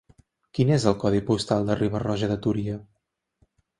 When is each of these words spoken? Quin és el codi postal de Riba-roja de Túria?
Quin 0.57 0.69
és 0.77 0.87
el 0.91 0.95
codi 1.03 1.21
postal 1.29 1.67
de 1.67 1.75
Riba-roja 1.81 2.31
de 2.33 2.39
Túria? 2.47 2.79